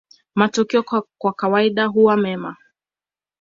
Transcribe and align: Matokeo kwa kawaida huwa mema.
Matokeo 0.35 0.83
kwa 1.17 1.33
kawaida 1.33 1.85
huwa 1.85 2.17
mema. 2.17 2.55